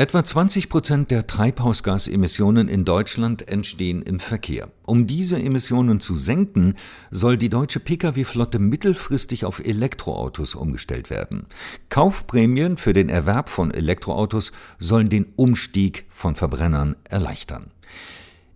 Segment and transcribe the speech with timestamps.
[0.00, 4.70] Etwa 20 Prozent der Treibhausgasemissionen in Deutschland entstehen im Verkehr.
[4.86, 6.76] Um diese Emissionen zu senken,
[7.10, 11.44] soll die deutsche Pkw-Flotte mittelfristig auf Elektroautos umgestellt werden.
[11.90, 17.70] Kaufprämien für den Erwerb von Elektroautos sollen den Umstieg von Verbrennern erleichtern.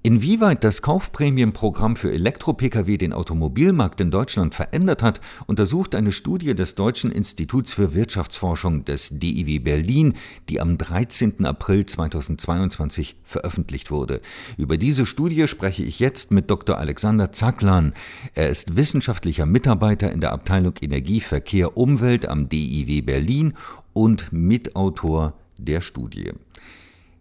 [0.07, 6.75] Inwieweit das Kaufprämienprogramm für Elektro-Pkw den Automobilmarkt in Deutschland verändert hat, untersucht eine Studie des
[6.75, 10.13] Deutschen Instituts für Wirtschaftsforschung des DIW Berlin,
[10.51, 11.47] die am 13.
[11.47, 14.21] April 2022 veröffentlicht wurde.
[14.59, 16.77] Über diese Studie spreche ich jetzt mit Dr.
[16.77, 17.95] Alexander Zacklan.
[18.35, 23.55] Er ist wissenschaftlicher Mitarbeiter in der Abteilung Energie, Verkehr, Umwelt am DIW Berlin
[23.95, 26.33] und Mitautor der Studie.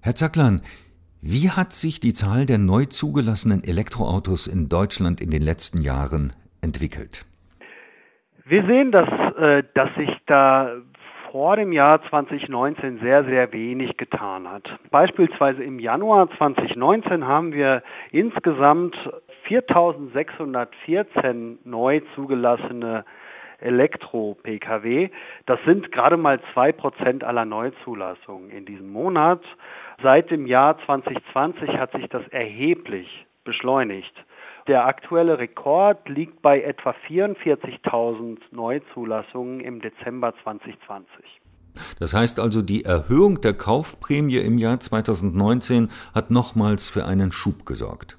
[0.02, 0.61] Herr Zacklan,
[1.25, 6.33] wie hat sich die Zahl der neu zugelassenen Elektroautos in Deutschland in den letzten Jahren
[6.61, 7.25] entwickelt?
[8.43, 10.71] Wir sehen, dass, äh, dass sich da
[11.31, 14.67] vor dem Jahr 2019 sehr, sehr wenig getan hat.
[14.91, 18.97] Beispielsweise im Januar 2019 haben wir insgesamt
[19.47, 23.05] 4614 neu zugelassene
[23.59, 25.09] Elektro-Pkw.
[25.45, 29.41] Das sind gerade mal zwei Prozent aller Neuzulassungen in diesem Monat.
[30.02, 34.13] Seit dem Jahr 2020 hat sich das erheblich beschleunigt.
[34.67, 41.41] Der aktuelle Rekord liegt bei etwa 44.000 Neuzulassungen im Dezember 2020.
[41.99, 47.66] Das heißt also, die Erhöhung der Kaufprämie im Jahr 2019 hat nochmals für einen Schub
[47.66, 48.17] gesorgt.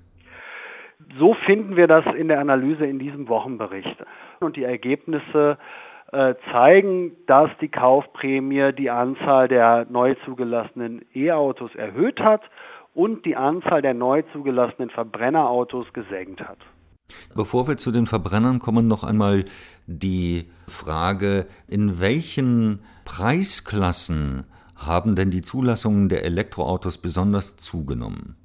[1.18, 3.96] So finden wir das in der Analyse in diesem Wochenbericht.
[4.40, 5.58] Und die Ergebnisse
[6.52, 12.42] zeigen, dass die Kaufprämie die Anzahl der neu zugelassenen E-Autos erhöht hat
[12.94, 16.58] und die Anzahl der neu zugelassenen Verbrennerautos gesenkt hat.
[17.34, 19.44] Bevor wir zu den Verbrennern kommen, noch einmal
[19.86, 24.44] die Frage, in welchen Preisklassen
[24.76, 28.36] haben denn die Zulassungen der Elektroautos besonders zugenommen?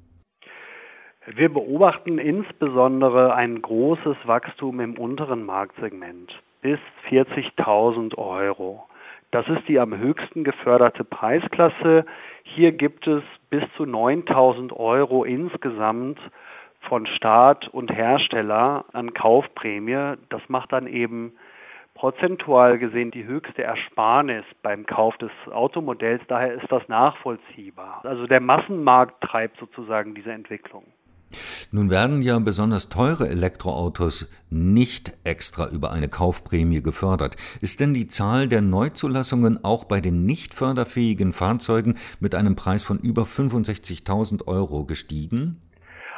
[1.26, 6.78] Wir beobachten insbesondere ein großes Wachstum im unteren Marktsegment bis
[7.08, 8.86] 40.000 Euro.
[9.30, 12.04] Das ist die am höchsten geförderte Preisklasse.
[12.42, 16.18] Hier gibt es bis zu 9.000 Euro insgesamt
[16.80, 20.14] von Staat und Hersteller an Kaufprämie.
[20.30, 21.32] Das macht dann eben
[21.94, 26.22] prozentual gesehen die höchste Ersparnis beim Kauf des Automodells.
[26.28, 28.00] Daher ist das nachvollziehbar.
[28.04, 30.84] Also der Massenmarkt treibt sozusagen diese Entwicklung.
[31.72, 37.36] Nun werden ja besonders teure Elektroautos nicht extra über eine Kaufprämie gefördert.
[37.60, 42.82] Ist denn die Zahl der Neuzulassungen auch bei den nicht förderfähigen Fahrzeugen mit einem Preis
[42.82, 45.62] von über 65.000 Euro gestiegen?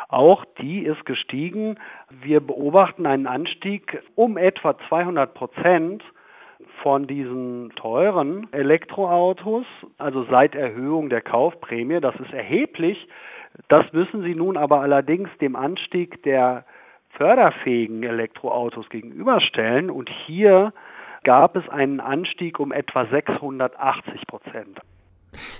[0.08, 1.78] Auch die ist gestiegen.
[2.22, 6.02] Wir beobachten einen Anstieg um etwa 200 Prozent
[6.82, 9.66] von diesen teuren Elektroautos,
[9.98, 12.00] also seit Erhöhung der Kaufprämie.
[12.00, 13.06] Das ist erheblich.
[13.68, 16.64] Das müssen Sie nun aber allerdings dem Anstieg der
[17.10, 19.90] förderfähigen Elektroautos gegenüberstellen.
[19.90, 20.72] Und hier
[21.24, 24.80] gab es einen Anstieg um etwa 680 Prozent.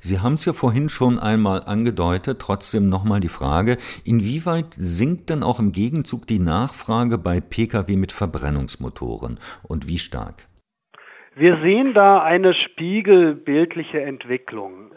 [0.00, 5.42] Sie haben es ja vorhin schon einmal angedeutet, trotzdem nochmal die Frage, inwieweit sinkt denn
[5.42, 10.46] auch im Gegenzug die Nachfrage bei Pkw mit Verbrennungsmotoren und wie stark?
[11.34, 14.90] Wir sehen da eine spiegelbildliche Entwicklung.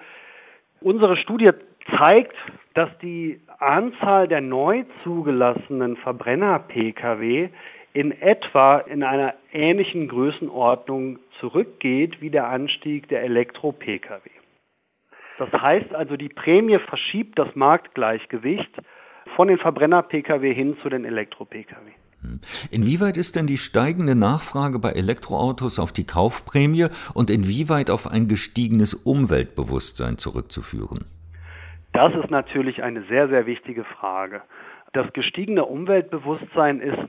[0.81, 1.51] Unsere Studie
[1.97, 2.35] zeigt,
[2.73, 7.49] dass die Anzahl der neu zugelassenen Verbrenner-Pkw
[7.93, 14.29] in etwa in einer ähnlichen Größenordnung zurückgeht wie der Anstieg der Elektro-Pkw.
[15.37, 18.71] Das heißt also, die Prämie verschiebt das Marktgleichgewicht
[19.35, 21.91] von den Verbrenner-Pkw hin zu den Elektro-Pkw.
[22.71, 28.27] Inwieweit ist denn die steigende Nachfrage bei Elektroautos auf die Kaufprämie und inwieweit auf ein
[28.27, 31.05] gestiegenes Umweltbewusstsein zurückzuführen?
[31.95, 34.41] Das ist natürlich eine sehr, sehr wichtige Frage.
[34.91, 36.99] Das gestiegene Umweltbewusstsein ist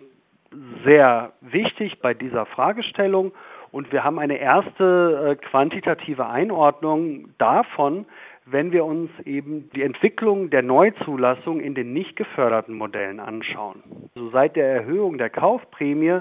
[0.84, 3.32] sehr wichtig bei dieser Fragestellung
[3.72, 8.06] und wir haben eine erste äh, quantitative Einordnung davon,
[8.44, 13.82] wenn wir uns eben die Entwicklung der Neuzulassung in den nicht geförderten Modellen anschauen.
[14.14, 16.20] Also seit der Erhöhung der Kaufprämie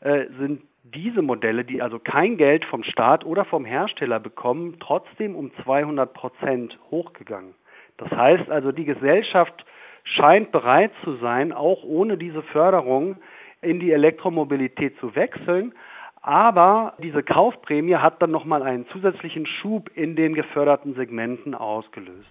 [0.00, 5.36] äh, sind diese Modelle, die also kein Geld vom Staat oder vom Hersteller bekommen, trotzdem
[5.36, 7.52] um 200 Prozent hochgegangen.
[7.98, 9.64] Das heißt also, die Gesellschaft
[10.04, 13.16] scheint bereit zu sein, auch ohne diese Förderung
[13.62, 15.74] in die Elektromobilität zu wechseln.
[16.22, 22.26] Aber diese Kaufprämie hat dann nochmal einen zusätzlichen Schub in den geförderten Segmenten ausgelöst.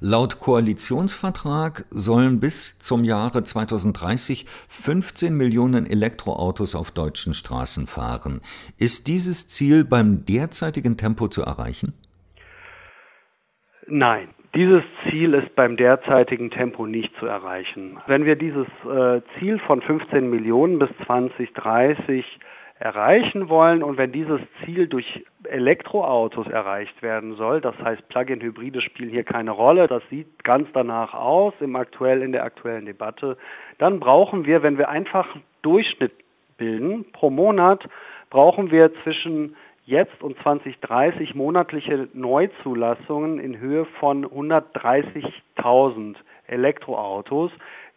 [0.00, 8.40] Laut Koalitionsvertrag sollen bis zum Jahre 2030 15 Millionen Elektroautos auf deutschen Straßen fahren.
[8.78, 11.92] Ist dieses Ziel beim derzeitigen Tempo zu erreichen?
[13.86, 17.98] Nein, dieses Ziel ist beim derzeitigen Tempo nicht zu erreichen.
[18.06, 22.24] Wenn wir dieses äh, Ziel von 15 Millionen bis 2030
[22.78, 29.08] erreichen wollen und wenn dieses Ziel durch Elektroautos erreicht werden soll, das heißt Plug-in-Hybride spielen
[29.08, 33.38] hier keine Rolle, das sieht ganz danach aus im aktuell in der aktuellen Debatte,
[33.78, 35.28] dann brauchen wir, wenn wir einfach
[35.62, 36.12] Durchschnitt
[36.58, 37.88] bilden pro Monat,
[38.30, 47.50] brauchen wir zwischen jetzt und 2030 monatliche Neuzulassungen in Höhe von 130.000 Elektroautos.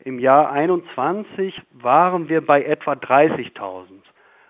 [0.04, 3.86] Im Jahr 21 waren wir bei etwa 30.000.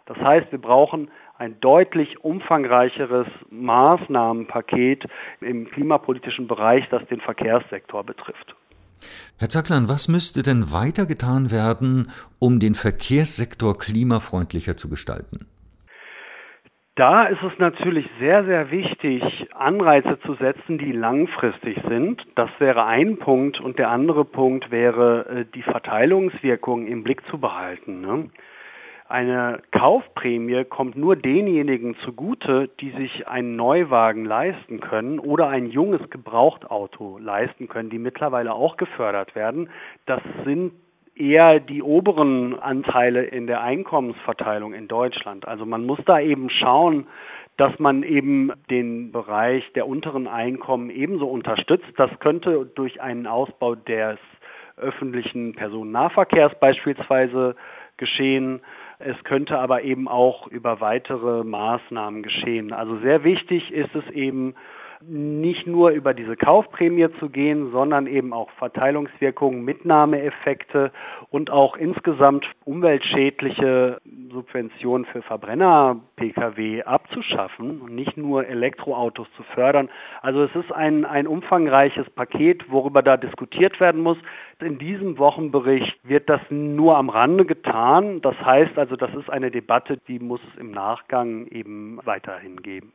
[0.06, 5.06] Das heißt, wir brauchen ein deutlich umfangreicheres Maßnahmenpaket
[5.42, 8.56] im klimapolitischen Bereich, das den Verkehrssektor betrifft.
[9.38, 15.48] Herr Zacklan, was müsste denn weiter getan werden, um den Verkehrssektor klimafreundlicher zu gestalten?
[16.96, 19.22] Da ist es natürlich sehr, sehr wichtig,
[19.54, 22.26] Anreize zu setzen, die langfristig sind.
[22.36, 23.60] Das wäre ein Punkt.
[23.60, 28.00] Und der andere Punkt wäre, äh, die Verteilungswirkung im Blick zu behalten.
[28.00, 28.30] Ne?
[29.10, 36.10] Eine Kaufprämie kommt nur denjenigen zugute, die sich einen Neuwagen leisten können oder ein junges
[36.10, 39.70] Gebrauchtauto leisten können, die mittlerweile auch gefördert werden.
[40.06, 40.72] Das sind
[41.16, 45.48] eher die oberen Anteile in der Einkommensverteilung in Deutschland.
[45.48, 47.08] Also man muss da eben schauen,
[47.58, 51.88] dass man eben den Bereich der unteren Einkommen ebenso unterstützt.
[51.96, 54.18] Das könnte durch einen Ausbau des
[54.78, 57.56] öffentlichen Personennahverkehrs beispielsweise
[57.96, 58.62] geschehen.
[59.00, 62.74] Es könnte aber eben auch über weitere Maßnahmen geschehen.
[62.74, 64.56] Also sehr wichtig ist es eben,
[65.02, 70.92] nicht nur über diese Kaufprämie zu gehen, sondern eben auch Verteilungswirkungen, Mitnahmeeffekte
[71.30, 74.02] und auch insgesamt umweltschädliche
[74.32, 79.90] Subventionen für Verbrenner-Pkw abzuschaffen und nicht nur Elektroautos zu fördern.
[80.22, 84.18] Also es ist ein, ein umfangreiches Paket, worüber da diskutiert werden muss.
[84.60, 88.22] In diesem Wochenbericht wird das nur am Rande getan.
[88.22, 92.94] Das heißt also, das ist eine Debatte, die muss es im Nachgang eben weiterhin geben.